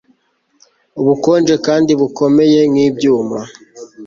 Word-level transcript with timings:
Ubukonje 1.01 1.55
kandi 1.65 1.91
bukomeye 1.99 2.59
nkibyuma 2.71 3.39